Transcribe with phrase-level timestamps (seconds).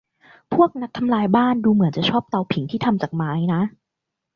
[0.53, 3.61] พวกนักทำลายบ้านดูเหมือนจะชอบเตาผิงที่ทำจากไม้นะ